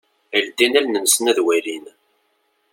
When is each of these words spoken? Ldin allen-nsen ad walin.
Ldin 0.45 0.77
allen-nsen 0.79 1.25
ad 1.31 1.39
walin. 1.45 1.85